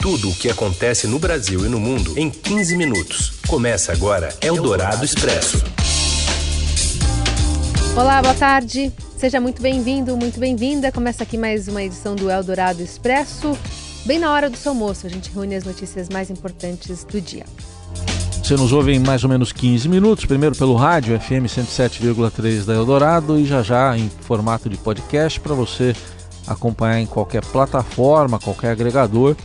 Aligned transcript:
Tudo 0.00 0.30
o 0.30 0.34
que 0.34 0.48
acontece 0.48 1.06
no 1.06 1.18
Brasil 1.18 1.66
e 1.66 1.68
no 1.68 1.78
mundo 1.78 2.18
em 2.18 2.30
15 2.30 2.74
minutos. 2.74 3.34
Começa 3.46 3.92
agora 3.92 4.34
Eldorado 4.40 5.04
Expresso. 5.04 5.62
Olá, 7.94 8.22
boa 8.22 8.32
tarde. 8.32 8.90
Seja 9.18 9.38
muito 9.42 9.60
bem-vindo, 9.60 10.16
muito 10.16 10.40
bem-vinda. 10.40 10.90
Começa 10.90 11.22
aqui 11.22 11.36
mais 11.36 11.68
uma 11.68 11.82
edição 11.82 12.16
do 12.16 12.30
Eldorado 12.30 12.82
Expresso. 12.82 13.54
Bem 14.06 14.18
na 14.18 14.32
hora 14.32 14.48
do 14.48 14.56
seu 14.56 14.72
almoço, 14.72 15.06
a 15.06 15.10
gente 15.10 15.30
reúne 15.34 15.54
as 15.54 15.64
notícias 15.64 16.08
mais 16.08 16.30
importantes 16.30 17.04
do 17.04 17.20
dia. 17.20 17.44
Você 18.42 18.56
nos 18.56 18.72
ouve 18.72 18.92
em 18.94 18.98
mais 18.98 19.22
ou 19.22 19.28
menos 19.28 19.52
15 19.52 19.86
minutos, 19.86 20.24
primeiro 20.24 20.56
pelo 20.56 20.76
rádio 20.76 21.20
FM 21.20 21.44
107,3 21.44 22.64
da 22.64 22.72
Eldorado 22.72 23.38
e 23.38 23.44
já 23.44 23.62
já 23.62 23.98
em 23.98 24.10
formato 24.22 24.66
de 24.70 24.78
podcast 24.78 25.38
para 25.38 25.54
você 25.54 25.94
acompanhar 26.46 27.00
em 27.00 27.06
qualquer 27.06 27.44
plataforma, 27.44 28.38
qualquer 28.38 28.70
agregador 28.70 29.36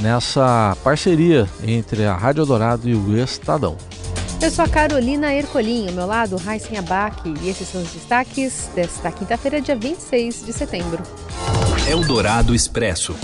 nessa 0.00 0.76
parceria 0.82 1.48
entre 1.62 2.04
a 2.04 2.16
Rádio 2.16 2.46
Dourado 2.46 2.88
e 2.88 2.94
o 2.94 3.16
Estadão. 3.16 3.76
Eu 4.40 4.50
sou 4.50 4.64
a 4.64 4.68
Carolina 4.68 5.34
Ercolim, 5.34 5.88
ao 5.88 5.92
meu 5.92 6.06
lado, 6.06 6.36
Raíssen 6.38 6.78
Abac, 6.78 7.28
e 7.42 7.48
esses 7.48 7.68
são 7.68 7.82
os 7.82 7.92
destaques 7.92 8.70
desta 8.74 9.12
quinta-feira, 9.12 9.60
dia 9.60 9.76
26 9.76 10.46
de 10.46 10.52
setembro. 10.52 11.02
Eldorado 11.86 12.54
Expresso. 12.54 13.14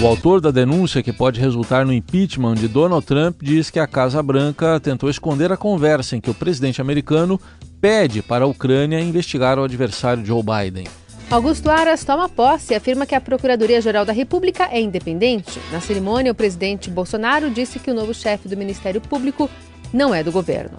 O 0.00 0.06
autor 0.06 0.40
da 0.40 0.50
denúncia 0.50 1.02
que 1.02 1.12
pode 1.12 1.40
resultar 1.40 1.84
no 1.84 1.92
impeachment 1.92 2.54
de 2.54 2.68
Donald 2.68 3.04
Trump 3.06 3.36
diz 3.42 3.70
que 3.70 3.78
a 3.78 3.86
Casa 3.86 4.22
Branca 4.22 4.80
tentou 4.80 5.08
esconder 5.08 5.52
a 5.52 5.56
conversa 5.56 6.16
em 6.16 6.20
que 6.20 6.30
o 6.30 6.34
presidente 6.34 6.80
americano 6.80 7.40
pede 7.80 8.22
para 8.22 8.44
a 8.44 8.48
Ucrânia 8.48 9.00
investigar 9.00 9.58
o 9.58 9.64
adversário 9.64 10.24
Joe 10.24 10.42
Biden. 10.42 10.86
Augusto 11.30 11.68
Aras 11.68 12.04
toma 12.04 12.26
posse 12.26 12.72
e 12.72 12.76
afirma 12.76 13.04
que 13.04 13.14
a 13.14 13.20
Procuradoria-Geral 13.20 14.06
da 14.06 14.14
República 14.14 14.66
é 14.72 14.80
independente. 14.80 15.60
Na 15.70 15.78
cerimônia, 15.78 16.32
o 16.32 16.34
presidente 16.34 16.88
Bolsonaro 16.88 17.50
disse 17.50 17.78
que 17.78 17.90
o 17.90 17.94
novo 17.94 18.14
chefe 18.14 18.48
do 18.48 18.56
Ministério 18.56 18.98
Público 18.98 19.50
não 19.92 20.14
é 20.14 20.24
do 20.24 20.32
governo. 20.32 20.74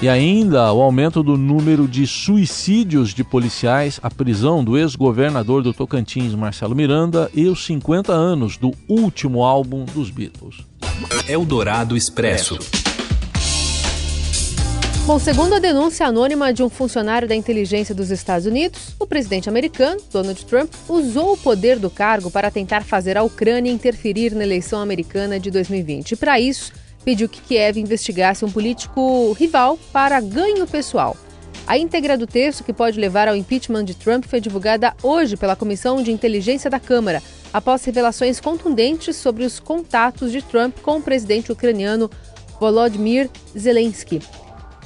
E 0.00 0.08
ainda 0.08 0.72
o 0.72 0.80
aumento 0.80 1.22
do 1.22 1.36
número 1.36 1.86
de 1.86 2.06
suicídios 2.06 3.12
de 3.12 3.22
policiais, 3.22 4.00
a 4.02 4.10
prisão 4.10 4.64
do 4.64 4.78
ex-governador 4.78 5.62
do 5.62 5.74
Tocantins, 5.74 6.34
Marcelo 6.34 6.74
Miranda, 6.74 7.30
e 7.34 7.46
os 7.46 7.66
50 7.66 8.10
anos 8.10 8.56
do 8.56 8.72
último 8.88 9.44
álbum 9.44 9.84
dos 9.84 10.10
Beatles. 10.10 10.64
Eldorado 11.28 11.94
Expresso. 11.94 12.58
Bom, 15.10 15.18
segundo 15.18 15.56
a 15.56 15.58
denúncia 15.58 16.06
anônima 16.06 16.52
de 16.52 16.62
um 16.62 16.68
funcionário 16.68 17.26
da 17.26 17.34
inteligência 17.34 17.92
dos 17.92 18.12
Estados 18.12 18.46
Unidos, 18.46 18.94
o 18.96 19.04
presidente 19.04 19.48
americano, 19.48 20.00
Donald 20.12 20.46
Trump, 20.46 20.72
usou 20.88 21.32
o 21.32 21.36
poder 21.36 21.80
do 21.80 21.90
cargo 21.90 22.30
para 22.30 22.48
tentar 22.48 22.84
fazer 22.84 23.18
a 23.18 23.24
Ucrânia 23.24 23.72
interferir 23.72 24.36
na 24.36 24.44
eleição 24.44 24.80
americana 24.80 25.40
de 25.40 25.50
2020. 25.50 26.12
E 26.12 26.16
para 26.16 26.38
isso, 26.38 26.72
pediu 27.04 27.28
que 27.28 27.40
Kiev 27.40 27.80
investigasse 27.80 28.44
um 28.44 28.52
político 28.52 29.32
rival 29.32 29.76
para 29.92 30.20
ganho 30.20 30.64
pessoal. 30.64 31.16
A 31.66 31.76
íntegra 31.76 32.16
do 32.16 32.24
texto 32.24 32.62
que 32.62 32.72
pode 32.72 33.00
levar 33.00 33.26
ao 33.26 33.34
impeachment 33.34 33.86
de 33.86 33.96
Trump 33.96 34.26
foi 34.26 34.40
divulgada 34.40 34.94
hoje 35.02 35.36
pela 35.36 35.56
Comissão 35.56 36.00
de 36.04 36.12
Inteligência 36.12 36.70
da 36.70 36.78
Câmara, 36.78 37.20
após 37.52 37.84
revelações 37.84 38.38
contundentes 38.38 39.16
sobre 39.16 39.44
os 39.44 39.58
contatos 39.58 40.30
de 40.30 40.40
Trump 40.40 40.78
com 40.82 40.98
o 40.98 41.02
presidente 41.02 41.50
ucraniano 41.50 42.08
Volodymyr 42.60 43.28
Zelensky. 43.58 44.20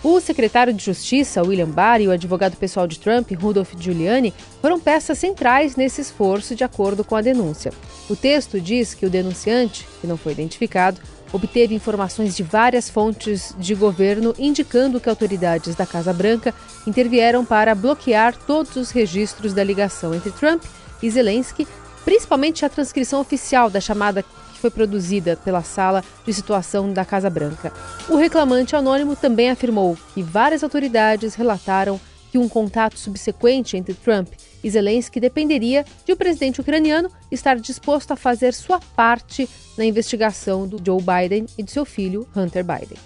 O 0.05 0.21
secretário 0.21 0.71
de 0.75 0.85
Justiça, 0.85 1.43
William 1.43 1.71
Barr, 1.71 2.03
e 2.03 2.07
o 2.07 2.11
advogado 2.11 2.59
pessoal 2.59 2.87
de 2.87 2.99
Trump, 2.99 3.33
Rudolph 3.33 3.73
Giuliani, 3.81 4.35
foram 4.61 4.79
peças 4.79 5.17
centrais 5.17 5.77
nesse 5.77 6.03
esforço, 6.03 6.55
de 6.55 6.63
acordo 6.63 7.03
com 7.03 7.17
a 7.17 7.23
denúncia. 7.23 7.73
O 8.11 8.15
texto 8.15 8.61
diz 8.61 8.93
que 8.93 9.07
o 9.07 9.11
denunciante, 9.11 9.89
que 10.03 10.07
não 10.07 10.19
foi 10.19 10.33
identificado, 10.33 11.01
obteve 11.33 11.75
informações 11.75 12.37
de 12.37 12.43
várias 12.43 12.91
fontes 12.91 13.55
de 13.59 13.75
governo 13.75 14.35
indicando 14.39 15.01
que 15.01 15.09
autoridades 15.09 15.75
da 15.75 15.87
Casa 15.87 16.13
Branca 16.13 16.53
intervieram 16.87 17.43
para 17.43 17.75
bloquear 17.75 18.37
todos 18.37 18.77
os 18.77 18.91
registros 18.91 19.55
da 19.55 19.65
ligação 19.65 20.15
entre 20.15 20.31
Trump 20.33 20.63
e 21.03 21.09
Zelensky, 21.09 21.67
principalmente 22.05 22.63
a 22.63 22.69
transcrição 22.69 23.23
oficial 23.23 23.71
da 23.71 23.81
chamada 23.81 24.23
foi 24.65 24.71
produzida 24.71 25.37
pela 25.45 25.63
sala 25.63 26.03
de 26.25 26.33
situação 26.33 26.91
da 26.91 27.05
Casa 27.05 27.29
Branca. 27.29 27.71
O 28.09 28.17
reclamante 28.17 28.75
anônimo 28.75 29.15
também 29.15 29.51
afirmou 29.51 29.95
que 30.15 30.23
várias 30.23 30.63
autoridades 30.63 31.35
relataram 31.35 32.01
que 32.33 32.39
um 32.39 32.49
contato 32.49 32.99
subsequente 32.99 33.77
entre 33.77 33.93
Trump 33.93 34.29
e 34.63 34.71
Zelensky 34.71 35.21
dependeria 35.21 35.85
de 36.07 36.13
o 36.13 36.17
presidente 36.17 36.63
ucraniano 36.63 37.11
estar 37.31 37.57
disposto 37.57 38.13
a 38.13 38.17
fazer 38.17 38.55
sua 38.55 38.81
parte 38.81 39.47
na 39.77 39.85
investigação 39.85 40.67
do 40.67 40.81
Joe 40.83 41.03
Biden 41.03 41.45
e 41.59 41.63
de 41.63 41.71
seu 41.71 41.85
filho 41.85 42.27
Hunter 42.35 42.65
Biden. 42.65 42.97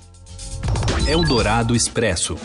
Eldorado 1.08 1.74
Expresso. 1.74 2.36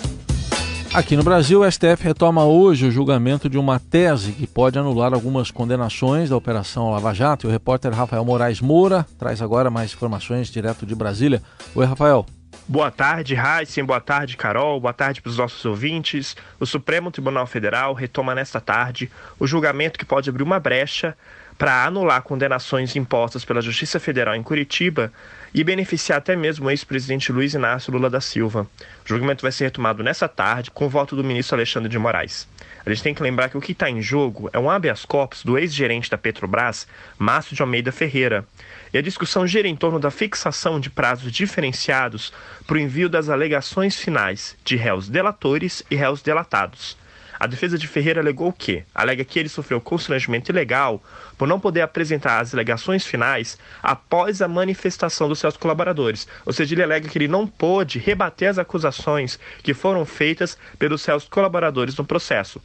Aqui 0.93 1.15
no 1.15 1.23
Brasil, 1.23 1.61
o 1.61 1.71
STF 1.71 2.03
retoma 2.03 2.45
hoje 2.45 2.85
o 2.85 2.91
julgamento 2.91 3.49
de 3.49 3.57
uma 3.57 3.79
tese 3.79 4.31
que 4.31 4.45
pode 4.45 4.77
anular 4.77 5.11
algumas 5.11 5.49
condenações 5.49 6.29
da 6.29 6.37
Operação 6.37 6.91
Lava 6.91 7.11
Jato. 7.15 7.47
E 7.47 7.49
o 7.49 7.51
repórter 7.51 7.91
Rafael 7.91 8.23
Moraes 8.23 8.61
Moura 8.61 9.03
traz 9.17 9.41
agora 9.41 9.71
mais 9.71 9.91
informações 9.91 10.49
direto 10.49 10.85
de 10.85 10.93
Brasília. 10.93 11.41
Oi, 11.73 11.83
Rafael. 11.83 12.27
Boa 12.67 12.91
tarde, 12.91 13.35
Heisen. 13.35 13.83
Boa 13.83 13.99
tarde, 13.99 14.37
Carol. 14.37 14.79
Boa 14.79 14.93
tarde 14.93 15.19
para 15.19 15.31
os 15.31 15.37
nossos 15.37 15.65
ouvintes. 15.65 16.35
O 16.59 16.65
Supremo 16.67 17.09
Tribunal 17.09 17.47
Federal 17.47 17.95
retoma 17.95 18.35
nesta 18.35 18.61
tarde 18.61 19.09
o 19.39 19.47
julgamento 19.47 19.97
que 19.97 20.05
pode 20.05 20.29
abrir 20.29 20.43
uma 20.43 20.59
brecha 20.59 21.17
para 21.57 21.85
anular 21.85 22.21
condenações 22.21 22.95
impostas 22.95 23.45
pela 23.45 23.61
Justiça 23.61 23.99
Federal 23.99 24.35
em 24.35 24.43
Curitiba 24.43 25.11
e 25.53 25.63
beneficiar 25.63 26.17
até 26.17 26.35
mesmo 26.35 26.65
o 26.65 26.71
ex-presidente 26.71 27.31
Luiz 27.31 27.53
Inácio 27.53 27.93
Lula 27.93 28.09
da 28.09 28.19
Silva. 28.19 28.67
O 29.05 29.07
julgamento 29.07 29.43
vai 29.43 29.51
ser 29.51 29.65
retomado 29.65 30.03
nessa 30.03 30.27
tarde 30.27 30.71
com 30.71 30.85
o 30.85 30.89
voto 30.89 31.15
do 31.15 31.23
ministro 31.23 31.55
Alexandre 31.55 31.89
de 31.89 31.99
Moraes. 31.99 32.47
A 32.85 32.89
gente 32.89 33.03
tem 33.03 33.13
que 33.13 33.23
lembrar 33.23 33.49
que 33.49 33.57
o 33.57 33.61
que 33.61 33.71
está 33.71 33.89
em 33.89 34.01
jogo 34.01 34.49
é 34.51 34.59
um 34.59 34.69
habeas 34.69 35.05
corpus 35.05 35.43
do 35.43 35.57
ex-gerente 35.57 36.09
da 36.09 36.17
Petrobras, 36.17 36.87
Márcio 37.17 37.55
de 37.55 37.61
Almeida 37.61 37.91
Ferreira. 37.91 38.45
E 38.93 38.97
a 38.97 39.01
discussão 39.01 39.47
gira 39.47 39.67
em 39.67 39.75
torno 39.75 39.99
da 39.99 40.11
fixação 40.11 40.79
de 40.79 40.89
prazos 40.89 41.31
diferenciados 41.31 42.33
para 42.67 42.75
o 42.75 42.79
envio 42.79 43.07
das 43.07 43.29
alegações 43.29 43.95
finais 43.95 44.57
de 44.65 44.75
réus 44.75 45.07
delatores 45.07 45.83
e 45.89 45.95
réus 45.95 46.21
delatados. 46.21 46.97
A 47.39 47.47
defesa 47.47 47.77
de 47.77 47.87
Ferreira 47.87 48.21
alegou 48.21 48.49
o 48.49 48.53
quê? 48.53 48.83
Alega 48.93 49.23
que 49.25 49.39
ele 49.39 49.49
sofreu 49.49 49.81
constrangimento 49.81 50.51
ilegal 50.51 51.03
por 51.37 51.47
não 51.47 51.59
poder 51.59 51.81
apresentar 51.81 52.39
as 52.39 52.53
alegações 52.53 53.05
finais 53.05 53.57
após 53.81 54.41
a 54.41 54.47
manifestação 54.47 55.27
dos 55.27 55.39
seus 55.39 55.57
colaboradores. 55.57 56.27
Ou 56.45 56.53
seja, 56.53 56.75
ele 56.75 56.83
alega 56.83 57.09
que 57.09 57.17
ele 57.17 57.27
não 57.27 57.47
pôde 57.47 57.99
rebater 57.99 58.49
as 58.49 58.57
acusações 58.57 59.39
que 59.61 59.73
foram 59.73 60.05
feitas 60.05 60.57
pelos 60.77 61.01
seus 61.01 61.27
colaboradores 61.27 61.95
no 61.95 62.05
processo. 62.05 62.61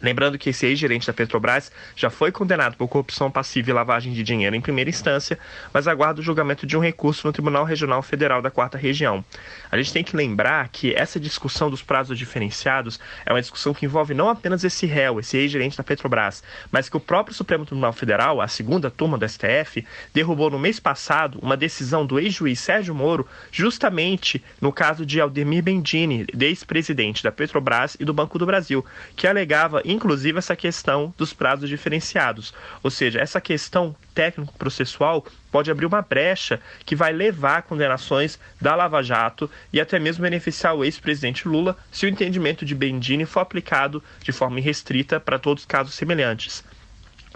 Lembrando 0.00 0.38
que 0.38 0.50
esse 0.50 0.66
ex-gerente 0.66 1.06
da 1.06 1.12
Petrobras 1.12 1.70
já 1.94 2.10
foi 2.10 2.32
condenado 2.32 2.76
por 2.76 2.88
corrupção 2.88 3.30
passiva 3.30 3.70
e 3.70 3.72
lavagem 3.72 4.12
de 4.12 4.22
dinheiro 4.22 4.56
em 4.56 4.60
primeira 4.60 4.90
instância, 4.90 5.38
mas 5.72 5.88
aguarda 5.88 6.20
o 6.20 6.24
julgamento 6.24 6.66
de 6.66 6.76
um 6.76 6.80
recurso 6.80 7.26
no 7.26 7.32
Tribunal 7.32 7.64
Regional 7.64 8.02
Federal 8.02 8.40
da 8.42 8.50
Quarta 8.50 8.78
Região. 8.78 9.24
A 9.70 9.76
gente 9.76 9.92
tem 9.92 10.04
que 10.04 10.16
lembrar 10.16 10.68
que 10.68 10.94
essa 10.94 11.20
discussão 11.20 11.70
dos 11.70 11.82
prazos 11.82 12.18
diferenciados 12.18 12.98
é 13.24 13.32
uma 13.32 13.40
discussão 13.40 13.74
que 13.74 13.84
envolve 13.84 14.14
não 14.14 14.28
apenas 14.28 14.64
esse 14.64 14.86
réu, 14.86 15.20
esse 15.20 15.36
ex-gerente 15.36 15.76
da 15.76 15.84
Petrobras, 15.84 16.42
mas 16.70 16.88
que 16.88 16.96
o 16.96 17.00
próprio 17.00 17.34
Supremo 17.34 17.66
Tribunal 17.66 17.92
Federal, 17.92 18.40
a 18.40 18.48
segunda 18.48 18.90
turma 18.90 19.18
do 19.18 19.28
STF, 19.28 19.84
derrubou 20.12 20.50
no 20.50 20.58
mês 20.58 20.80
passado 20.80 21.38
uma 21.42 21.56
decisão 21.56 22.06
do 22.06 22.18
ex-juiz 22.18 22.60
Sérgio 22.60 22.94
Moro, 22.94 23.26
justamente 23.50 24.42
no 24.60 24.72
caso 24.72 25.04
de 25.04 25.20
Aldemir 25.20 25.62
Bendini, 25.62 26.26
ex-presidente 26.38 27.22
da 27.22 27.32
Petrobras 27.32 27.96
e 27.98 28.04
do 28.04 28.14
Banco 28.14 28.38
do 28.38 28.46
Brasil, 28.46 28.84
que 29.14 29.26
alegava 29.26 29.75
inclusive, 29.84 30.38
essa 30.38 30.56
questão 30.56 31.12
dos 31.16 31.32
prazos 31.32 31.68
diferenciados. 31.68 32.52
Ou 32.82 32.90
seja, 32.90 33.20
essa 33.20 33.40
questão 33.40 33.94
técnico-processual 34.14 35.24
pode 35.50 35.70
abrir 35.70 35.86
uma 35.86 36.02
brecha 36.02 36.60
que 36.84 36.96
vai 36.96 37.12
levar 37.12 37.58
a 37.58 37.62
condenações 37.62 38.38
da 38.60 38.74
Lava 38.74 39.02
Jato 39.02 39.50
e 39.72 39.80
até 39.80 39.98
mesmo 39.98 40.22
beneficiar 40.22 40.74
o 40.74 40.84
ex-presidente 40.84 41.48
Lula 41.48 41.76
se 41.90 42.06
o 42.06 42.08
entendimento 42.08 42.64
de 42.64 42.74
Bendini 42.74 43.24
for 43.24 43.40
aplicado 43.40 44.02
de 44.22 44.32
forma 44.32 44.58
irrestrita 44.58 45.18
para 45.18 45.38
todos 45.38 45.62
os 45.62 45.66
casos 45.66 45.94
semelhantes. 45.94 46.64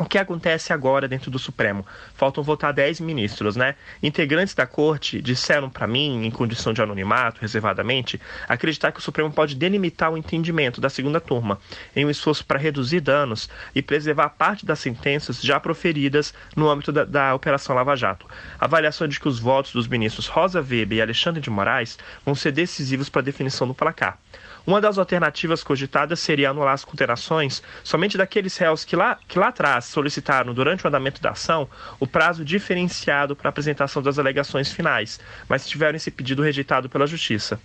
O 0.01 0.07
que 0.07 0.17
acontece 0.17 0.73
agora 0.73 1.07
dentro 1.07 1.31
do 1.31 1.39
Supremo? 1.39 1.85
Faltam 2.15 2.43
votar 2.43 2.73
10 2.73 3.01
ministros, 3.01 3.55
né? 3.55 3.75
Integrantes 4.03 4.55
da 4.55 4.67
corte 4.67 5.21
disseram 5.21 5.69
para 5.69 5.87
mim, 5.87 6.25
em 6.25 6.31
condição 6.31 6.73
de 6.73 6.81
anonimato, 6.81 7.43
reservadamente, 7.43 8.19
acreditar 8.49 8.93
que 8.93 8.99
o 8.99 9.03
Supremo 9.03 9.31
pode 9.31 9.55
delimitar 9.55 10.11
o 10.11 10.17
entendimento 10.17 10.81
da 10.81 10.89
segunda 10.89 11.21
turma, 11.21 11.59
em 11.95 12.07
um 12.07 12.09
esforço 12.09 12.47
para 12.47 12.59
reduzir 12.59 13.01
danos 13.01 13.51
e 13.75 13.83
preservar 13.83 14.31
parte 14.31 14.65
das 14.65 14.79
sentenças 14.79 15.43
já 15.43 15.61
proferidas 15.61 16.33
no 16.57 16.71
âmbito 16.71 16.91
da, 16.91 17.05
da 17.05 17.35
Operação 17.35 17.77
Lava 17.77 17.95
Jato. 17.95 18.27
A 18.59 18.65
avaliação 18.65 19.07
de 19.07 19.21
que 19.21 19.29
os 19.29 19.39
votos 19.39 19.75
dos 19.75 19.87
ministros 19.87 20.29
Rosa 20.29 20.63
Weber 20.63 20.97
e 20.97 21.03
Alexandre 21.03 21.43
de 21.43 21.51
Moraes 21.51 21.99
vão 22.25 22.35
ser 22.35 22.53
decisivos 22.53 23.11
para 23.11 23.21
a 23.21 23.25
definição 23.25 23.69
do 23.69 23.75
placar. 23.75 24.19
Uma 24.67 24.81
das 24.81 24.99
alternativas 24.99 25.65
cogitadas 25.65 26.21
seria 26.21 26.51
anular 26.51 26.75
as 26.75 26.85
condenações 26.85 27.63
somente 27.83 28.17
daqueles 28.17 28.57
réus 28.57 28.85
que 28.85 28.95
lá, 28.95 29.19
que 29.27 29.39
lá 29.39 29.49
atrás 29.49 29.90
solicitaram, 29.91 30.55
durante 30.55 30.85
o 30.85 30.89
andamento 30.89 31.21
da 31.21 31.31
ação, 31.31 31.69
o 31.99 32.07
prazo 32.07 32.45
diferenciado 32.45 33.37
para 33.37 33.51
apresentação 33.51 34.03
das 34.03 34.19
alegações 34.19 34.73
finais, 34.73 35.21
mas 35.49 35.67
tiveram 35.69 35.97
esse 35.97 36.11
pedido 36.11 36.43
rejeitado 36.43 36.89
pela 36.89 37.07
Justiça. 37.07 37.61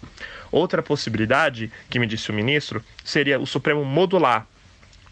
Outra 0.52 0.82
possibilidade, 0.84 1.72
que 1.90 2.00
me 2.00 2.08
disse 2.08 2.30
o 2.30 2.34
ministro, 2.34 2.84
seria 3.04 3.40
o 3.40 3.46
Supremo 3.46 3.86
modular 3.86 4.48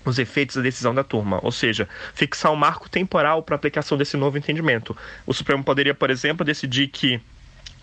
os 0.06 0.20
efeitos 0.20 0.56
da 0.58 0.62
decisão 0.62 0.94
da 0.94 1.04
turma, 1.04 1.40
ou 1.42 1.52
seja, 1.52 1.88
fixar 2.14 2.52
um 2.52 2.58
marco 2.58 2.90
temporal 2.90 3.42
para 3.42 3.56
a 3.56 3.58
aplicação 3.58 3.98
desse 3.98 4.18
novo 4.18 4.38
entendimento. 4.38 4.96
O 5.26 5.34
Supremo 5.34 5.64
poderia, 5.64 5.94
por 5.94 6.10
exemplo, 6.10 6.46
decidir 6.46 6.88
que 6.88 7.22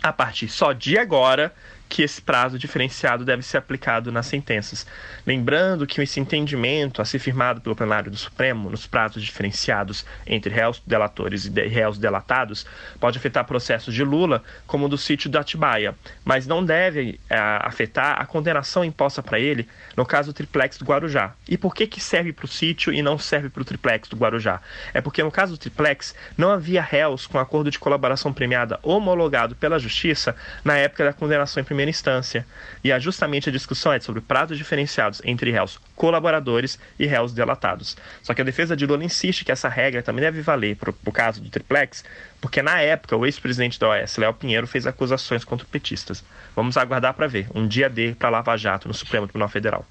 a 0.03 0.11
partir 0.11 0.47
só 0.47 0.73
de 0.73 0.97
agora 0.97 1.53
que 1.91 2.01
esse 2.03 2.21
prazo 2.21 2.57
diferenciado 2.57 3.25
deve 3.25 3.43
ser 3.43 3.57
aplicado 3.57 4.13
nas 4.13 4.25
sentenças. 4.25 4.87
Lembrando 5.27 5.85
que 5.85 6.01
esse 6.01 6.21
entendimento 6.21 7.01
a 7.01 7.05
ser 7.05 7.19
firmado 7.19 7.59
pelo 7.59 7.75
plenário 7.75 8.09
do 8.09 8.15
Supremo 8.15 8.69
nos 8.69 8.87
prazos 8.87 9.21
diferenciados 9.21 10.05
entre 10.25 10.53
réus 10.53 10.81
delatores 10.87 11.45
e 11.45 11.67
réus 11.67 11.97
delatados 11.97 12.65
pode 12.97 13.17
afetar 13.17 13.43
processos 13.43 13.93
de 13.93 14.05
Lula, 14.05 14.41
como 14.65 14.85
o 14.85 14.89
do 14.89 14.97
sítio 14.97 15.29
da 15.29 15.41
Atibaia, 15.41 15.93
mas 16.23 16.47
não 16.47 16.63
deve 16.63 17.19
é, 17.29 17.35
afetar 17.37 18.21
a 18.21 18.25
condenação 18.25 18.85
imposta 18.85 19.21
para 19.21 19.37
ele 19.37 19.67
no 19.97 20.05
caso 20.05 20.31
do 20.31 20.33
triplex 20.33 20.77
do 20.77 20.85
Guarujá. 20.85 21.33
E 21.49 21.57
por 21.57 21.75
que, 21.75 21.85
que 21.85 21.99
serve 21.99 22.31
para 22.31 22.45
o 22.45 22.47
sítio 22.47 22.93
e 22.93 23.01
não 23.01 23.17
serve 23.17 23.49
para 23.49 23.63
o 23.63 23.65
triplex 23.65 24.07
do 24.07 24.15
Guarujá? 24.15 24.61
É 24.93 25.01
porque 25.01 25.21
no 25.21 25.31
caso 25.31 25.53
do 25.53 25.57
triplex 25.57 26.15
não 26.37 26.51
havia 26.51 26.81
réus 26.81 27.27
com 27.27 27.37
acordo 27.37 27.69
de 27.69 27.77
colaboração 27.77 28.31
premiada 28.31 28.79
homologado 28.81 29.57
pela 29.57 29.77
Justiça 29.77 30.33
na 30.63 30.77
época 30.77 31.03
da 31.03 31.11
condenação 31.11 31.59
em 31.59 31.65
primeira 31.65 31.80
primeira 31.81 31.89
instância. 31.89 32.45
E 32.83 32.97
justamente 32.99 33.49
a 33.49 33.51
discussão 33.51 33.91
é 33.91 33.99
sobre 33.99 34.21
prazos 34.21 34.57
diferenciados 34.57 35.21
entre 35.25 35.51
réus 35.51 35.79
colaboradores 35.95 36.79
e 36.97 37.05
réus 37.05 37.33
delatados. 37.33 37.97
Só 38.21 38.33
que 38.33 38.41
a 38.41 38.45
defesa 38.45 38.75
de 38.75 38.85
Lula 38.85 39.03
insiste 39.03 39.43
que 39.43 39.51
essa 39.51 39.69
regra 39.69 40.01
também 40.01 40.21
deve 40.21 40.41
valer 40.41 40.75
para 40.75 40.93
o 41.05 41.11
caso 41.11 41.41
do 41.41 41.49
triplex, 41.49 42.03
porque 42.39 42.61
na 42.61 42.79
época 42.79 43.15
o 43.15 43.25
ex-presidente 43.25 43.79
da 43.79 43.89
OAS, 43.89 44.17
Léo 44.17 44.33
Pinheiro, 44.33 44.67
fez 44.67 44.87
acusações 44.87 45.43
contra 45.43 45.65
petistas. 45.69 46.23
Vamos 46.55 46.77
aguardar 46.77 47.13
para 47.13 47.27
ver. 47.27 47.47
Um 47.53 47.67
dia 47.67 47.89
D 47.89 48.15
para 48.17 48.29
Lava 48.29 48.57
Jato 48.57 48.87
no 48.87 48.93
Supremo 48.93 49.27
Tribunal 49.27 49.49
Federal. 49.49 49.85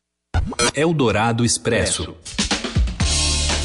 Eldorado 0.74 1.44
Expresso. 1.44 2.16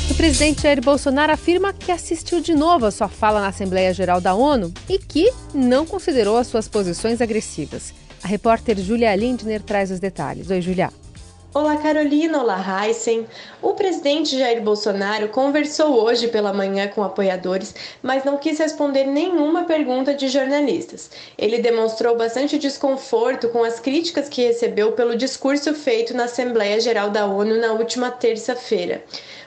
O 0.10 0.13
presidente 0.13 0.62
Jair 0.62 0.81
Bolsonaro 0.81 1.33
afirma 1.33 1.74
que 1.74 1.92
assistiu 1.92 2.39
de 2.39 2.54
novo 2.54 2.86
a 2.86 2.92
sua 2.92 3.07
fala 3.07 3.42
na 3.42 3.48
Assembleia 3.48 3.92
Geral 3.92 4.21
da 4.21 4.36
ONU 4.36 4.71
e 4.88 5.00
que 5.00 5.31
não 5.54 5.86
considerou 5.86 6.38
as 6.38 6.45
suas 6.48 6.68
posições 6.68 7.21
agressivas. 7.21 8.05
A 8.25 8.27
repórter 8.27 8.75
Julia 8.80 9.16
Lindner 9.16 9.62
traz 9.62 9.92
os 9.92 10.00
detalhes. 10.00 10.50
Oi, 10.50 10.60
Julia. 10.60 10.89
Olá, 11.54 11.77
Carolina. 11.77 12.42
Olá, 12.42 12.60
Heisen. 12.60 13.27
O 13.62 13.74
presidente 13.75 14.36
Jair 14.36 14.63
Bolsonaro 14.63 15.30
conversou 15.30 16.04
hoje 16.04 16.30
pela 16.30 16.51
manhã 16.51 16.88
com 16.88 17.04
apoiadores, 17.04 17.75
mas 18.01 18.25
não 18.25 18.39
quis 18.39 18.57
responder 18.57 19.04
nenhuma 19.04 19.66
pergunta 19.66 20.16
de 20.16 20.27
jornalistas. 20.27 21.12
Ele 21.38 21.60
demonstrou 21.60 22.18
bastante 22.18 22.57
desconforto 22.57 23.50
com 23.50 23.63
as 23.63 23.80
críticas 23.80 24.28
que 24.28 24.42
recebeu 24.42 24.94
pelo 24.94 25.16
discurso 25.16 25.75
feito 25.75 26.16
na 26.16 26.24
Assembleia 26.24 26.81
Geral 26.81 27.12
da 27.12 27.28
ONU 27.28 27.62
na 27.62 27.74
última 27.74 28.10
terça-feira 28.10 29.04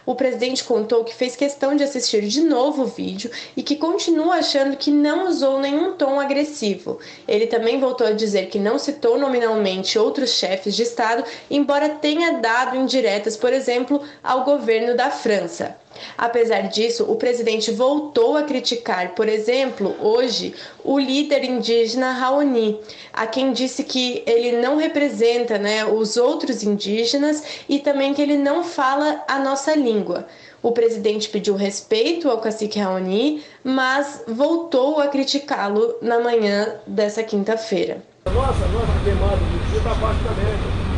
o 0.08 0.14
presidente 0.14 0.64
contou 0.64 1.04
que 1.04 1.14
fez 1.14 1.36
questão 1.36 1.76
de 1.76 1.84
assistir 1.84 2.26
de 2.28 2.40
novo 2.40 2.84
o 2.84 2.86
vídeo 2.86 3.30
e 3.54 3.62
que 3.62 3.76
continua 3.76 4.36
achando 4.36 4.74
que 4.74 4.90
não 4.90 5.28
usou 5.28 5.60
nenhum 5.60 5.92
tom 5.92 6.18
agressivo. 6.18 6.98
Ele 7.28 7.46
também 7.46 7.78
voltou 7.78 8.06
a 8.06 8.12
dizer 8.12 8.46
que 8.46 8.58
não 8.58 8.78
citou 8.78 9.18
nominalmente 9.18 9.98
outros 9.98 10.30
chefes 10.30 10.74
de 10.74 10.82
Estado, 10.82 11.22
embora 11.50 11.90
tenha 11.90 12.40
dado 12.40 12.74
indiretas, 12.74 13.36
por 13.36 13.52
exemplo, 13.52 14.00
ao 14.24 14.44
governo 14.44 14.96
da 14.96 15.10
França. 15.10 15.76
Apesar 16.16 16.62
disso, 16.62 17.04
o 17.04 17.16
presidente 17.16 17.70
voltou 17.70 18.36
a 18.36 18.42
criticar, 18.42 19.14
por 19.14 19.28
exemplo, 19.28 19.94
hoje, 20.00 20.54
o 20.84 20.98
líder 20.98 21.44
indígena 21.44 22.12
Raoni, 22.12 22.78
a 23.12 23.26
quem 23.26 23.52
disse 23.52 23.84
que 23.84 24.22
ele 24.26 24.52
não 24.60 24.76
representa 24.76 25.58
né, 25.58 25.84
os 25.84 26.16
outros 26.16 26.62
indígenas 26.62 27.42
e 27.68 27.78
também 27.78 28.14
que 28.14 28.22
ele 28.22 28.36
não 28.36 28.64
fala 28.64 29.24
a 29.28 29.38
nossa 29.38 29.74
língua. 29.74 30.26
O 30.60 30.72
presidente 30.72 31.28
pediu 31.28 31.54
respeito 31.54 32.28
ao 32.28 32.38
cacique 32.38 32.80
Raoni, 32.80 33.44
mas 33.62 34.24
voltou 34.26 35.00
a 35.00 35.06
criticá-lo 35.06 35.94
na 36.02 36.18
manhã 36.18 36.80
dessa 36.86 37.22
quinta-feira. 37.22 38.02
Nossa, 38.26 38.66
nossa 38.68 39.04
queimada 39.04 39.36
do 39.36 39.70
dia 39.70 39.78
está 39.78 39.92
abaixo 39.92 40.18
da. 40.24 40.88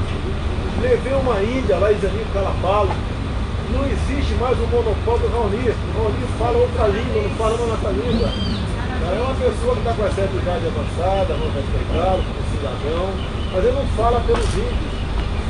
Levei 0.81 1.13
uma 1.13 1.43
ilha 1.43 1.77
lá 1.77 1.93
em 1.93 1.99
Zanito 2.01 2.33
Calapalo, 2.33 2.91
não 3.73 3.87
existe 3.87 4.35
mais 4.35 4.59
o 4.59 4.67
monopólio 4.67 5.29
do 5.29 5.37
Raoni. 5.37 5.71
O 5.71 5.99
Raoni 5.99 6.27
fala 6.39 6.59
outra 6.59 6.87
língua, 6.89 7.23
não 7.23 7.31
fala 7.37 7.55
uma 7.57 7.67
nossa 7.67 7.89
língua. 7.91 8.29
É 9.11 9.21
uma 9.21 9.35
pessoa 9.35 9.75
que 9.75 9.81
está 9.81 9.95
com 9.95 10.05
a 10.05 10.11
certa 10.11 10.37
idade 10.37 10.67
avançada, 10.67 11.35
vamos 11.35 11.55
respeitá-lo 11.55 12.23
como 12.23 12.51
cidadão, 12.51 13.09
mas 13.53 13.65
ele 13.65 13.73
não 13.73 13.87
fala 13.97 14.21
pelos 14.21 14.55
índios. 14.55 15.01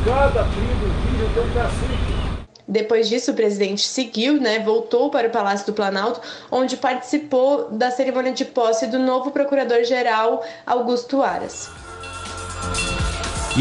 Cada 0.05 0.45
tribo 0.45 0.87
indígena 0.87 1.31
tem 1.35 1.43
um 1.43 1.55
cacique. 1.55 2.21
Depois 2.67 3.09
disso, 3.09 3.33
o 3.33 3.35
presidente 3.35 3.83
seguiu, 3.83 4.41
né, 4.41 4.61
voltou 4.61 5.11
para 5.11 5.27
o 5.27 5.31
Palácio 5.31 5.67
do 5.67 5.73
Planalto, 5.73 6.21
onde 6.53 6.77
participou 6.77 7.69
da 7.71 7.91
cerimônia 7.91 8.33
de 8.33 8.45
posse 8.45 8.87
do 8.87 8.99
novo 8.99 9.33
procurador-geral 9.33 10.43
Augusto 10.65 11.21
Aras. 11.21 11.69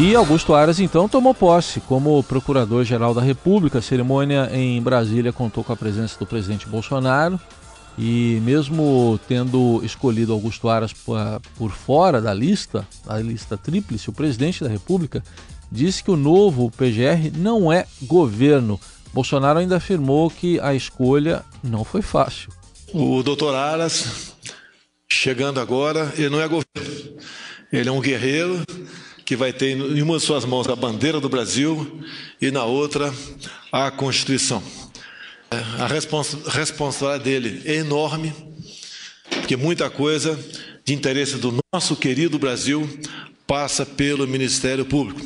E 0.02 0.14
Augusto 0.14 0.54
Aras 0.54 0.80
então 0.80 1.06
tomou 1.06 1.34
posse 1.34 1.78
como 1.78 2.22
Procurador-Geral 2.22 3.12
da 3.12 3.20
República. 3.20 3.80
A 3.80 3.82
cerimônia 3.82 4.48
em 4.50 4.80
Brasília 4.80 5.30
contou 5.30 5.62
com 5.62 5.74
a 5.74 5.76
presença 5.76 6.18
do 6.18 6.24
presidente 6.24 6.66
Bolsonaro. 6.66 7.38
E 7.98 8.40
mesmo 8.42 9.20
tendo 9.28 9.78
escolhido 9.84 10.32
Augusto 10.32 10.70
Aras 10.70 10.94
por 10.94 11.70
fora 11.70 12.18
da 12.18 12.32
lista, 12.32 12.88
da 13.04 13.18
lista 13.18 13.58
tríplice, 13.58 14.08
o 14.08 14.12
presidente 14.14 14.64
da 14.64 14.70
República 14.70 15.22
disse 15.70 16.02
que 16.02 16.10
o 16.10 16.16
novo 16.16 16.70
PGR 16.70 17.30
não 17.36 17.70
é 17.70 17.86
governo. 18.00 18.80
Bolsonaro 19.12 19.58
ainda 19.58 19.76
afirmou 19.76 20.30
que 20.30 20.58
a 20.60 20.74
escolha 20.74 21.44
não 21.62 21.84
foi 21.84 22.00
fácil. 22.00 22.50
O 22.94 23.22
doutor 23.22 23.54
Aras, 23.54 24.32
chegando 25.06 25.60
agora, 25.60 26.10
ele 26.16 26.30
não 26.30 26.40
é 26.40 26.48
governo. 26.48 27.20
Ele 27.70 27.88
é 27.88 27.92
um 27.92 28.00
guerreiro 28.00 28.64
que 29.30 29.36
vai 29.36 29.52
ter 29.52 29.76
em 29.76 30.02
uma 30.02 30.18
de 30.18 30.24
suas 30.24 30.44
mãos 30.44 30.68
a 30.68 30.74
bandeira 30.74 31.20
do 31.20 31.28
Brasil 31.28 32.00
e 32.42 32.50
na 32.50 32.64
outra 32.64 33.14
a 33.70 33.88
Constituição. 33.88 34.60
A 35.78 35.86
respons 35.86 36.36
responsabilidade 36.46 37.22
dele 37.22 37.62
é 37.64 37.76
enorme, 37.76 38.34
porque 39.30 39.56
muita 39.56 39.88
coisa 39.88 40.36
de 40.84 40.92
interesse 40.94 41.36
do 41.36 41.56
nosso 41.72 41.94
querido 41.94 42.40
Brasil 42.40 42.90
passa 43.46 43.86
pelo 43.86 44.26
Ministério 44.26 44.84
Público. 44.84 45.20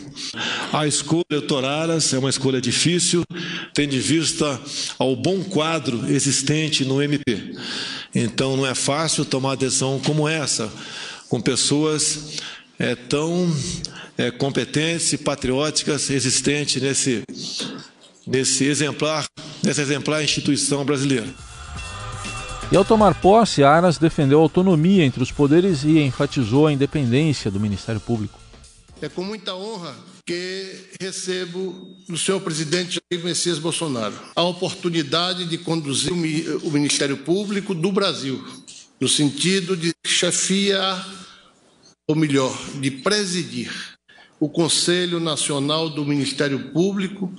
A 0.70 0.86
escolha 0.86 1.40
Toraras 1.48 2.12
é 2.12 2.18
uma 2.18 2.28
escolha 2.28 2.60
difícil, 2.60 3.24
tendo 3.72 3.96
em 3.96 4.00
vista 4.00 4.60
ao 4.98 5.16
bom 5.16 5.42
quadro 5.42 6.12
existente 6.12 6.84
no 6.84 7.02
MP. 7.02 7.56
Então 8.14 8.54
não 8.54 8.66
é 8.66 8.74
fácil 8.74 9.24
tomar 9.24 9.54
decisão 9.54 9.98
como 10.04 10.28
essa, 10.28 10.70
com 11.30 11.40
pessoas 11.40 12.34
é, 12.78 12.94
tão 12.94 13.50
é, 14.16 14.30
competentes 14.30 15.12
e 15.12 15.18
patrióticas 15.18 16.10
existentes 16.10 16.80
nesse, 16.80 17.22
nesse 18.26 18.64
exemplar, 18.64 19.24
nessa 19.62 19.82
exemplar 19.82 20.22
instituição 20.22 20.84
brasileira. 20.84 21.26
E 22.72 22.76
ao 22.76 22.84
tomar 22.84 23.14
posse, 23.20 23.62
Aras 23.62 23.98
defendeu 23.98 24.38
a 24.38 24.42
autonomia 24.42 25.04
entre 25.04 25.22
os 25.22 25.30
poderes 25.30 25.84
e 25.84 26.00
enfatizou 26.00 26.66
a 26.66 26.72
independência 26.72 27.50
do 27.50 27.60
Ministério 27.60 28.00
Público. 28.00 28.40
É 29.02 29.08
com 29.08 29.22
muita 29.22 29.54
honra 29.54 29.94
que 30.26 30.74
recebo 30.98 31.94
do 32.08 32.16
senhor 32.16 32.40
presidente 32.40 32.98
Jair 33.12 33.24
Messias 33.24 33.58
Bolsonaro 33.58 34.14
a 34.34 34.42
oportunidade 34.42 35.44
de 35.44 35.58
conduzir 35.58 36.12
o 36.12 36.70
Ministério 36.70 37.18
Público 37.18 37.74
do 37.74 37.92
Brasil, 37.92 38.42
no 38.98 39.08
sentido 39.08 39.76
de 39.76 39.92
chefiar 40.06 41.06
ou 42.08 42.16
melhor, 42.16 42.54
de 42.80 42.90
presidir 42.90 43.93
o 44.38 44.48
Conselho 44.48 45.20
Nacional 45.20 45.88
do 45.88 46.04
Ministério 46.04 46.70
Público, 46.70 47.32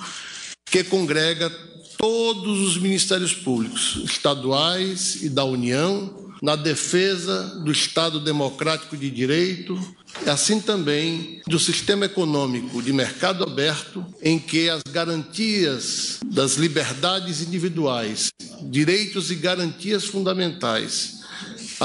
que 0.66 0.84
congrega 0.84 1.50
todos 1.98 2.60
os 2.60 2.78
ministérios 2.78 3.34
públicos, 3.34 4.02
estaduais 4.04 5.24
e 5.24 5.30
da 5.30 5.44
União, 5.44 6.26
na 6.42 6.56
defesa 6.56 7.62
do 7.64 7.72
Estado 7.72 8.20
democrático 8.20 8.96
de 8.98 9.10
direito, 9.10 9.80
assim 10.28 10.60
também 10.60 11.42
do 11.48 11.58
sistema 11.58 12.06
econômico 12.06 12.82
de 12.82 12.94
mercado 12.94 13.44
aberto, 13.44 14.06
em 14.22 14.38
que 14.38 14.70
as 14.70 14.84
garantias 14.84 16.20
das 16.26 16.56
liberdades 16.56 17.42
individuais, 17.42 18.30
direitos 18.62 19.32
e 19.32 19.36
garantias 19.36 20.06
fundamentais 20.06 21.15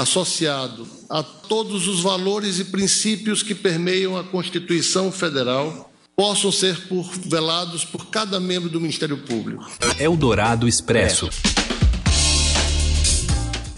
associado 0.01 0.87
a 1.09 1.21
todos 1.21 1.87
os 1.87 2.01
valores 2.01 2.59
e 2.59 2.65
princípios 2.65 3.43
que 3.43 3.53
permeiam 3.53 4.17
a 4.17 4.23
Constituição 4.23 5.11
Federal, 5.11 5.91
possam 6.15 6.51
ser 6.51 6.87
por, 6.87 7.03
velados 7.25 7.85
por 7.85 8.07
cada 8.07 8.39
membro 8.39 8.69
do 8.69 8.81
Ministério 8.81 9.17
Público. 9.17 9.69
Eldorado 9.99 10.67
Expresso. 10.67 11.29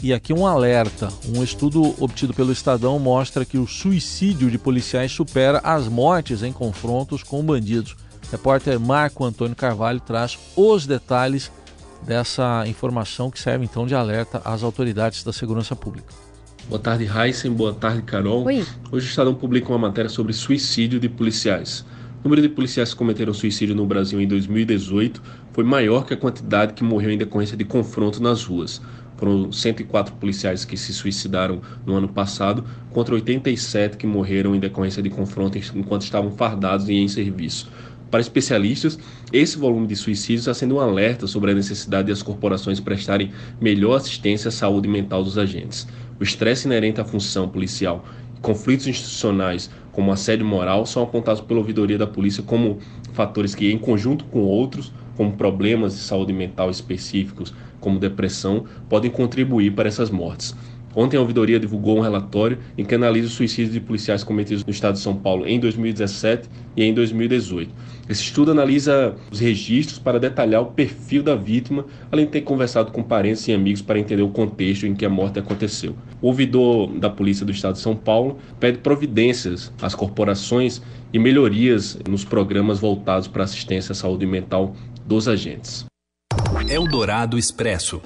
E 0.01 0.13
aqui 0.13 0.33
um 0.33 0.47
alerta: 0.47 1.11
um 1.35 1.43
estudo 1.43 1.95
obtido 2.01 2.33
pelo 2.33 2.51
Estadão 2.51 2.97
mostra 2.99 3.45
que 3.45 3.57
o 3.57 3.67
suicídio 3.67 4.49
de 4.49 4.57
policiais 4.57 5.11
supera 5.11 5.59
as 5.63 5.87
mortes 5.87 6.41
em 6.41 6.53
confrontos 6.53 7.21
com 7.21 7.43
bandidos. 7.43 7.97
O 8.27 8.31
repórter 8.31 8.79
Marco 8.79 9.25
Antônio 9.25 9.55
Carvalho 9.55 9.99
traz 9.99 10.39
os 10.55 10.85
detalhes 10.85 11.51
dessa 12.05 12.65
informação 12.67 13.31
que 13.31 13.39
serve 13.39 13.65
então 13.65 13.85
de 13.85 13.95
alerta 13.95 14.41
às 14.43 14.63
autoridades 14.63 15.23
da 15.23 15.33
segurança 15.33 15.75
pública. 15.75 16.13
Boa 16.67 16.79
tarde, 16.79 17.05
Heisen. 17.05 17.51
Boa 17.51 17.73
tarde, 17.73 18.01
Carol. 18.03 18.45
Oi. 18.45 18.65
Hoje 18.91 19.07
o 19.07 19.09
Estadão 19.09 19.33
publica 19.33 19.69
uma 19.69 19.77
matéria 19.77 20.09
sobre 20.09 20.31
suicídio 20.33 20.99
de 20.99 21.09
policiais. 21.09 21.85
O 22.19 22.23
número 22.23 22.41
de 22.41 22.47
policiais 22.47 22.91
que 22.91 22.97
cometeram 22.97 23.33
suicídio 23.33 23.75
no 23.75 23.85
Brasil 23.85 24.21
em 24.21 24.27
2018 24.27 25.21
foi 25.51 25.63
maior 25.63 26.05
que 26.05 26.13
a 26.13 26.17
quantidade 26.17 26.73
que 26.73 26.83
morreu 26.83 27.11
em 27.11 27.17
decorrência 27.17 27.57
de 27.57 27.65
confronto 27.65 28.23
nas 28.23 28.45
ruas. 28.45 28.81
Foram 29.17 29.51
104 29.51 30.15
policiais 30.15 30.65
que 30.65 30.75
se 30.77 30.93
suicidaram 30.93 31.61
no 31.85 31.95
ano 31.95 32.07
passado, 32.07 32.63
contra 32.91 33.13
87 33.13 33.97
que 33.97 34.07
morreram 34.07 34.55
em 34.55 34.59
decorrência 34.59 35.03
de 35.03 35.09
confronto 35.09 35.57
enquanto 35.57 36.01
estavam 36.03 36.31
fardados 36.31 36.87
e 36.89 36.93
em 36.93 37.07
serviço. 37.07 37.69
Para 38.13 38.21
especialistas, 38.21 38.99
esse 39.31 39.57
volume 39.57 39.87
de 39.87 39.95
suicídios 39.95 40.41
está 40.41 40.53
sendo 40.53 40.75
um 40.75 40.79
alerta 40.79 41.25
sobre 41.25 41.49
a 41.49 41.55
necessidade 41.55 42.05
de 42.05 42.11
as 42.11 42.21
corporações 42.21 42.79
prestarem 42.79 43.31
melhor 43.59 43.95
assistência 43.95 44.49
à 44.49 44.51
saúde 44.51 44.87
mental 44.87 45.23
dos 45.23 45.35
agentes. 45.35 45.87
O 46.19 46.23
estresse 46.23 46.67
inerente 46.67 47.01
à 47.01 47.03
função 47.03 47.49
policial 47.49 48.05
e 48.37 48.39
conflitos 48.39 48.85
institucionais, 48.85 49.67
como 49.91 50.11
assédio 50.11 50.45
moral, 50.45 50.85
são 50.85 51.01
apontados 51.01 51.41
pela 51.41 51.59
ouvidoria 51.59 51.97
da 51.97 52.05
polícia 52.05 52.43
como 52.43 52.77
fatores 53.13 53.55
que, 53.55 53.71
em 53.71 53.79
conjunto 53.79 54.25
com 54.25 54.41
outros, 54.41 54.93
como 55.17 55.33
problemas 55.33 55.95
de 55.95 56.01
saúde 56.01 56.33
mental 56.33 56.69
específicos, 56.69 57.51
como 57.79 57.97
depressão, 57.97 58.65
podem 58.87 59.09
contribuir 59.09 59.73
para 59.73 59.89
essas 59.89 60.11
mortes. 60.11 60.55
Ontem 60.95 61.17
a 61.17 61.21
ouvidoria 61.21 61.59
divulgou 61.59 61.97
um 61.97 62.01
relatório 62.01 62.59
em 62.77 62.85
que 62.85 62.93
analisa 62.93 63.25
os 63.25 63.33
suicídios 63.33 63.73
de 63.73 63.79
policiais 63.79 64.23
cometidos 64.23 64.63
no 64.63 64.69
estado 64.69 64.93
de 64.93 64.99
São 64.99 65.15
Paulo 65.15 65.47
em 65.47 65.59
2017 65.59 66.47
e 66.77 66.83
em 66.83 66.93
2018. 66.93 67.71
Esse 68.07 68.21
estudo 68.21 68.51
analisa 68.51 69.15
os 69.31 69.39
registros 69.39 69.97
para 69.97 70.19
detalhar 70.19 70.61
o 70.61 70.67
perfil 70.67 71.23
da 71.23 71.35
vítima, 71.35 71.85
além 72.11 72.25
de 72.25 72.31
ter 72.31 72.41
conversado 72.41 72.91
com 72.91 73.01
parentes 73.01 73.47
e 73.47 73.53
amigos 73.53 73.81
para 73.81 73.97
entender 73.97 74.21
o 74.21 74.29
contexto 74.29 74.85
em 74.85 74.93
que 74.93 75.05
a 75.05 75.09
morte 75.09 75.39
aconteceu. 75.39 75.95
O 76.21 76.27
ouvidor 76.27 76.87
da 76.99 77.09
Polícia 77.09 77.45
do 77.45 77.51
Estado 77.51 77.75
de 77.75 77.79
São 77.79 77.95
Paulo 77.95 78.37
pede 78.59 78.79
providências 78.79 79.71
às 79.81 79.95
corporações 79.95 80.81
e 81.13 81.19
melhorias 81.19 81.97
nos 82.09 82.25
programas 82.25 82.79
voltados 82.79 83.27
para 83.27 83.45
assistência 83.45 83.93
à 83.93 83.95
saúde 83.95 84.25
mental 84.25 84.75
dos 85.05 85.27
agentes. 85.27 85.85
Eldorado 86.69 87.37
Expresso. 87.37 88.01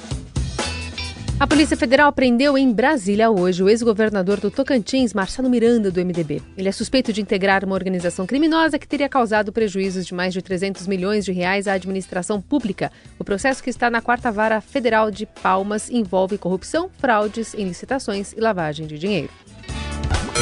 A 1.39 1.45
Polícia 1.45 1.77
Federal 1.77 2.11
prendeu 2.11 2.57
em 2.57 2.73
Brasília 2.73 3.29
hoje 3.29 3.61
o 3.61 3.69
ex-governador 3.69 4.39
do 4.39 4.49
Tocantins, 4.49 5.13
Marcelo 5.13 5.47
Miranda, 5.47 5.91
do 5.91 6.03
MDB. 6.03 6.41
Ele 6.57 6.67
é 6.67 6.71
suspeito 6.71 7.13
de 7.13 7.21
integrar 7.21 7.63
uma 7.63 7.75
organização 7.75 8.25
criminosa 8.25 8.79
que 8.79 8.87
teria 8.87 9.07
causado 9.07 9.51
prejuízos 9.51 10.07
de 10.07 10.15
mais 10.15 10.33
de 10.33 10.41
300 10.41 10.87
milhões 10.87 11.23
de 11.23 11.31
reais 11.31 11.67
à 11.67 11.73
administração 11.73 12.41
pública. 12.41 12.91
O 13.19 13.23
processo 13.23 13.61
que 13.61 13.69
está 13.69 13.87
na 13.87 14.01
quarta 14.01 14.31
vara 14.31 14.59
federal 14.59 15.11
de 15.11 15.27
Palmas 15.27 15.91
envolve 15.91 16.39
corrupção, 16.39 16.89
fraudes 16.97 17.53
em 17.53 17.65
licitações 17.65 18.33
e 18.33 18.41
lavagem 18.41 18.87
de 18.87 18.97
dinheiro. 18.97 19.29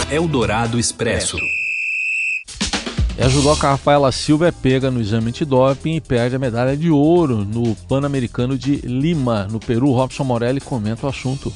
Eldorado 0.10 0.80
Expresso. 0.80 1.38
E 3.18 3.24
a 3.24 3.30
judoca 3.30 3.70
Rafaela 3.70 4.12
Silva 4.12 4.48
é 4.48 4.52
pega 4.52 4.92
no 4.92 5.00
exame 5.00 5.30
antidoping 5.30 5.96
e 5.96 6.02
perde 6.02 6.36
a 6.36 6.40
medalha 6.40 6.76
de 6.76 6.92
ouro 6.92 7.46
no 7.46 7.74
Pan-Americano 7.88 8.58
de 8.58 8.76
Lima, 8.78 9.48
no 9.50 9.58
Peru. 9.58 9.92
Robson 9.92 10.26
Morelli 10.26 10.60
comenta 10.60 11.06
o 11.06 11.10
assunto. 11.10 11.52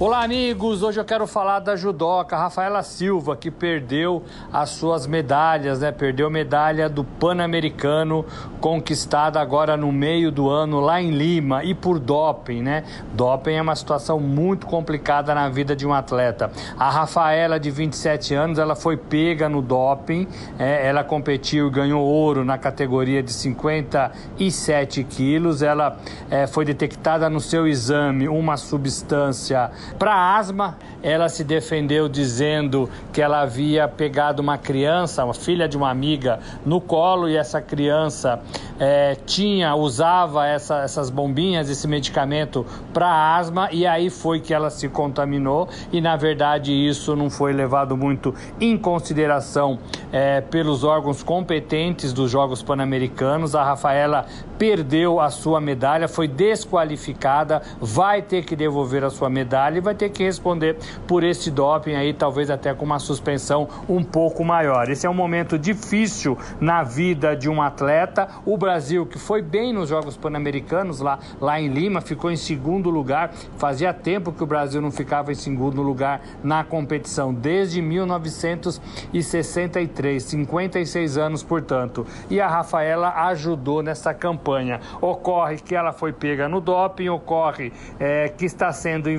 Olá, 0.00 0.24
amigos! 0.24 0.82
Hoje 0.82 0.98
eu 0.98 1.04
quero 1.04 1.26
falar 1.26 1.58
da 1.58 1.76
judoca 1.76 2.34
Rafaela 2.34 2.82
Silva, 2.82 3.36
que 3.36 3.50
perdeu 3.50 4.22
as 4.50 4.70
suas 4.70 5.06
medalhas, 5.06 5.80
né? 5.80 5.92
Perdeu 5.92 6.30
medalha 6.30 6.88
do 6.88 7.04
Pan-Americano, 7.04 8.24
conquistada 8.62 9.38
agora 9.38 9.76
no 9.76 9.92
meio 9.92 10.32
do 10.32 10.48
ano 10.48 10.80
lá 10.80 11.02
em 11.02 11.10
Lima 11.10 11.64
e 11.64 11.74
por 11.74 11.98
doping, 11.98 12.62
né? 12.62 12.82
Doping 13.12 13.52
é 13.52 13.60
uma 13.60 13.76
situação 13.76 14.18
muito 14.18 14.66
complicada 14.66 15.34
na 15.34 15.50
vida 15.50 15.76
de 15.76 15.86
um 15.86 15.92
atleta. 15.92 16.50
A 16.78 16.88
Rafaela, 16.88 17.60
de 17.60 17.70
27 17.70 18.32
anos, 18.32 18.58
ela 18.58 18.74
foi 18.74 18.96
pega 18.96 19.50
no 19.50 19.60
doping, 19.60 20.26
é, 20.58 20.86
ela 20.86 21.04
competiu 21.04 21.66
e 21.66 21.70
ganhou 21.70 22.02
ouro 22.02 22.42
na 22.42 22.56
categoria 22.56 23.22
de 23.22 23.34
57 23.34 25.04
quilos. 25.04 25.60
Ela 25.60 25.98
é, 26.30 26.46
foi 26.46 26.64
detectada 26.64 27.28
no 27.28 27.38
seu 27.38 27.68
exame 27.68 28.30
uma 28.30 28.56
substância 28.56 29.70
para 29.98 30.36
asma, 30.36 30.76
ela 31.02 31.28
se 31.28 31.42
defendeu 31.42 32.08
dizendo 32.08 32.88
que 33.12 33.20
ela 33.22 33.40
havia 33.40 33.88
pegado 33.88 34.42
uma 34.42 34.58
criança, 34.58 35.24
uma 35.24 35.34
filha 35.34 35.68
de 35.68 35.76
uma 35.76 35.90
amiga, 35.90 36.40
no 36.64 36.80
colo 36.80 37.28
e 37.28 37.36
essa 37.36 37.60
criança 37.60 38.40
é, 38.78 39.14
tinha, 39.26 39.74
usava 39.74 40.46
essa, 40.46 40.82
essas 40.82 41.10
bombinhas, 41.10 41.68
esse 41.68 41.88
medicamento 41.88 42.66
para 42.92 43.36
asma 43.36 43.68
e 43.72 43.86
aí 43.86 44.10
foi 44.10 44.40
que 44.40 44.52
ela 44.52 44.70
se 44.70 44.88
contaminou 44.88 45.68
e 45.92 46.00
na 46.00 46.16
verdade 46.16 46.72
isso 46.72 47.16
não 47.16 47.30
foi 47.30 47.52
levado 47.52 47.96
muito 47.96 48.34
em 48.60 48.76
consideração 48.76 49.78
é, 50.12 50.40
pelos 50.40 50.84
órgãos 50.84 51.22
competentes 51.22 52.12
dos 52.12 52.30
Jogos 52.30 52.62
Pan-Americanos. 52.62 53.54
A 53.54 53.64
Rafaela 53.64 54.26
perdeu 54.58 55.20
a 55.20 55.30
sua 55.30 55.60
medalha, 55.60 56.06
foi 56.06 56.28
desqualificada, 56.28 57.62
vai 57.80 58.20
ter 58.20 58.44
que 58.44 58.54
devolver 58.54 59.04
a 59.04 59.10
sua 59.10 59.30
medalha 59.30 59.79
vai 59.80 59.94
ter 59.94 60.10
que 60.10 60.22
responder 60.22 60.76
por 61.06 61.24
esse 61.24 61.50
doping 61.50 61.94
aí, 61.94 62.12
talvez 62.12 62.50
até 62.50 62.74
com 62.74 62.84
uma 62.84 62.98
suspensão 62.98 63.66
um 63.88 64.02
pouco 64.02 64.44
maior. 64.44 64.90
Esse 64.90 65.06
é 65.06 65.10
um 65.10 65.14
momento 65.14 65.56
difícil 65.58 66.36
na 66.60 66.82
vida 66.82 67.36
de 67.36 67.48
um 67.48 67.62
atleta. 67.62 68.28
O 68.44 68.56
Brasil, 68.56 69.06
que 69.06 69.16
foi 69.18 69.40
bem 69.42 69.72
nos 69.72 69.88
Jogos 69.88 70.16
Pan-Americanos 70.16 70.98
lá, 71.00 71.18
lá 71.40 71.60
em 71.60 71.68
Lima, 71.68 72.00
ficou 72.00 72.28
em 72.30 72.36
segundo 72.36 72.88
lugar. 72.90 73.32
Fazia 73.58 73.92
tempo 73.92 74.32
que 74.32 74.42
o 74.42 74.46
Brasil 74.46 74.80
não 74.80 74.90
ficava 74.90 75.30
em 75.32 75.34
segundo 75.34 75.82
lugar 75.82 76.22
na 76.42 76.64
competição, 76.64 77.34
desde 77.34 77.82
1963, 77.82 80.22
56 80.22 81.18
anos, 81.18 81.42
portanto. 81.42 82.06
E 82.28 82.40
a 82.40 82.48
Rafaela 82.48 83.10
ajudou 83.28 83.82
nessa 83.82 84.14
campanha. 84.14 84.80
Ocorre 85.00 85.56
que 85.56 85.74
ela 85.74 85.92
foi 85.92 86.12
pega 86.12 86.48
no 86.48 86.60
doping, 86.60 87.08
ocorre 87.08 87.72
é, 87.98 88.28
que 88.28 88.44
está 88.44 88.72
sendo 88.72 89.10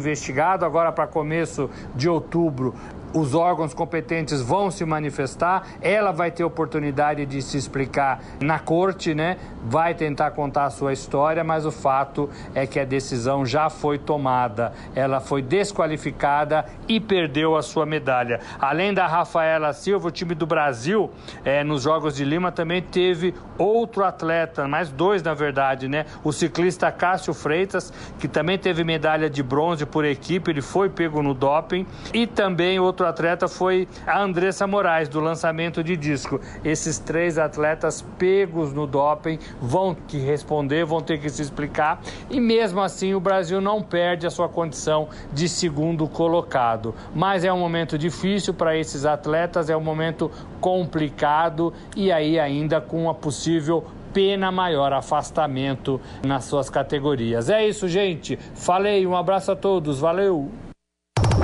agora 0.59 0.91
para 0.91 1.07
começo 1.07 1.69
de 1.95 2.09
outubro 2.09 2.73
os 3.13 3.35
órgãos 3.35 3.73
competentes 3.73 4.41
vão 4.41 4.71
se 4.71 4.85
manifestar, 4.85 5.67
ela 5.81 6.11
vai 6.11 6.31
ter 6.31 6.43
oportunidade 6.43 7.25
de 7.25 7.41
se 7.41 7.57
explicar 7.57 8.21
na 8.39 8.59
corte, 8.59 9.13
né? 9.13 9.37
Vai 9.63 9.93
tentar 9.93 10.31
contar 10.31 10.65
a 10.65 10.69
sua 10.69 10.93
história, 10.93 11.43
mas 11.43 11.65
o 11.65 11.71
fato 11.71 12.29
é 12.55 12.65
que 12.65 12.79
a 12.79 12.85
decisão 12.85 13.45
já 13.45 13.69
foi 13.69 13.97
tomada. 13.97 14.73
Ela 14.95 15.19
foi 15.19 15.41
desqualificada 15.41 16.65
e 16.87 16.99
perdeu 16.99 17.55
a 17.55 17.61
sua 17.61 17.85
medalha. 17.85 18.39
Além 18.59 18.93
da 18.93 19.05
Rafaela 19.07 19.73
Silva, 19.73 20.07
o 20.07 20.11
time 20.11 20.33
do 20.33 20.45
Brasil, 20.45 21.11
é, 21.45 21.63
nos 21.63 21.83
Jogos 21.83 22.15
de 22.15 22.25
Lima, 22.25 22.51
também 22.51 22.81
teve 22.81 23.33
outro 23.57 24.03
atleta, 24.03 24.67
mais 24.67 24.89
dois 24.89 25.21
na 25.21 25.33
verdade, 25.33 25.87
né? 25.87 26.05
O 26.23 26.31
ciclista 26.31 26.91
Cássio 26.91 27.33
Freitas, 27.33 27.93
que 28.19 28.27
também 28.27 28.57
teve 28.57 28.83
medalha 28.83 29.29
de 29.29 29.43
bronze 29.43 29.85
por 29.85 30.05
equipe, 30.05 30.49
ele 30.49 30.61
foi 30.61 30.89
pego 30.89 31.21
no 31.21 31.33
doping, 31.33 31.85
e 32.13 32.25
também 32.25 32.79
outro 32.79 33.05
atleta 33.05 33.47
foi 33.47 33.87
a 34.05 34.19
Andressa 34.19 34.65
Moraes, 34.65 35.07
do 35.07 35.19
lançamento 35.19 35.83
de 35.83 35.95
disco. 35.95 36.39
Esses 36.63 36.97
três 36.97 37.37
atletas 37.37 38.01
pegos 38.17 38.73
no 38.73 38.87
doping 38.87 39.37
vão 39.59 39.95
que 39.95 40.17
responder, 40.17 40.85
vão 40.85 41.01
ter 41.01 41.19
que 41.19 41.29
se 41.29 41.41
explicar. 41.41 42.01
E 42.29 42.39
mesmo 42.39 42.81
assim, 42.81 43.13
o 43.13 43.19
Brasil 43.19 43.59
não 43.59 43.81
perde 43.81 44.27
a 44.27 44.29
sua 44.29 44.47
condição 44.47 45.09
de 45.33 45.49
segundo 45.49 46.07
colocado. 46.07 46.93
Mas 47.13 47.43
é 47.43 47.51
um 47.51 47.59
momento 47.59 47.97
difícil 47.97 48.53
para 48.53 48.77
esses 48.77 49.05
atletas, 49.05 49.69
é 49.69 49.75
um 49.75 49.81
momento 49.81 50.31
complicado 50.59 51.73
e 51.95 52.11
aí 52.11 52.39
ainda 52.39 52.79
com 52.79 53.09
a 53.09 53.13
possível 53.13 53.83
pena 54.13 54.51
maior, 54.51 54.93
afastamento 54.93 55.99
nas 56.23 56.45
suas 56.45 56.69
categorias. 56.69 57.49
É 57.49 57.65
isso, 57.65 57.87
gente. 57.87 58.37
Falei, 58.53 59.07
um 59.07 59.15
abraço 59.15 59.51
a 59.51 59.55
todos, 59.55 59.99
valeu! 59.99 60.51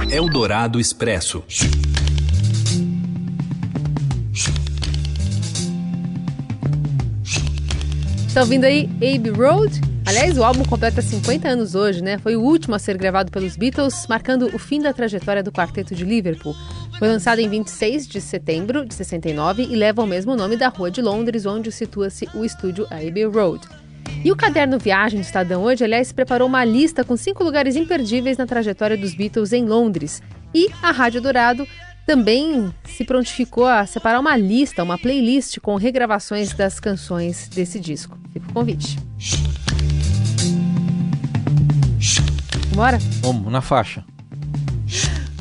Eldorado 0.09 0.79
Expresso. 0.79 1.43
Tá 8.37 8.41
ouvindo 8.41 8.65
aí 8.65 8.87
Abbey 8.97 9.31
Road? 9.31 9.81
Aliás, 10.05 10.37
o 10.37 10.43
álbum 10.43 10.63
completa 10.63 11.01
50 11.01 11.49
anos 11.49 11.73
hoje, 11.73 12.03
né? 12.03 12.19
Foi 12.19 12.35
o 12.35 12.41
último 12.43 12.75
a 12.75 12.79
ser 12.79 12.95
gravado 12.95 13.31
pelos 13.31 13.57
Beatles, 13.57 14.05
marcando 14.07 14.45
o 14.53 14.59
fim 14.59 14.79
da 14.79 14.93
trajetória 14.93 15.41
do 15.41 15.51
quarteto 15.51 15.95
de 15.95 16.05
Liverpool. 16.05 16.53
Foi 16.99 17.07
lançado 17.07 17.39
em 17.39 17.49
26 17.49 18.07
de 18.07 18.21
setembro 18.21 18.85
de 18.85 18.93
69 18.93 19.63
e 19.63 19.75
leva 19.75 20.03
o 20.03 20.05
mesmo 20.05 20.35
nome 20.35 20.55
da 20.55 20.67
rua 20.67 20.91
de 20.91 21.01
Londres, 21.01 21.47
onde 21.47 21.71
situa-se 21.71 22.29
o 22.35 22.45
estúdio 22.45 22.85
Abbey 22.91 23.25
Road. 23.25 23.67
E 24.23 24.31
o 24.31 24.35
caderno 24.35 24.77
Viagem 24.77 25.19
do 25.19 25.23
Estadão 25.23 25.63
hoje, 25.63 25.83
aliás, 25.83 26.11
preparou 26.11 26.47
uma 26.47 26.63
lista 26.63 27.03
com 27.03 27.17
cinco 27.17 27.43
lugares 27.43 27.75
imperdíveis 27.75 28.37
na 28.37 28.45
trajetória 28.45 28.95
dos 28.95 29.15
Beatles 29.15 29.51
em 29.51 29.65
Londres. 29.65 30.21
E 30.53 30.69
a 30.83 30.91
Rádio 30.91 31.21
Dourado 31.21 31.67
também 32.07 32.73
se 32.85 33.03
prontificou 33.03 33.65
a 33.65 33.85
separar 33.85 34.21
uma 34.21 34.37
lista, 34.37 34.81
uma 34.81 34.97
playlist 34.97 35.59
com 35.59 35.75
regravações 35.75 36.53
das 36.53 36.79
canções 36.79 37.49
desse 37.49 37.81
disco. 37.81 38.17
Fica 38.31 38.49
o 38.49 38.53
convite. 38.53 38.97
Bora? 42.73 42.97
Vamos, 43.21 43.51
na 43.51 43.59
faixa. 43.59 44.05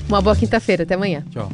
Uma 0.09 0.21
boa 0.21 0.35
quinta-feira. 0.35 0.83
Até 0.83 0.95
amanhã. 0.95 1.25
Tchau. 1.31 1.51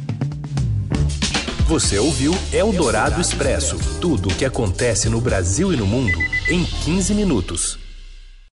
Você 1.67 1.99
ouviu 1.99 2.33
Eldorado 2.51 3.21
Expresso 3.21 3.77
tudo 4.01 4.29
o 4.29 4.35
que 4.35 4.45
acontece 4.45 5.09
no 5.09 5.21
Brasil 5.21 5.71
e 5.71 5.77
no 5.77 5.85
mundo 5.85 6.17
em 6.49 6.63
15 6.65 7.13
minutos. 7.13 7.82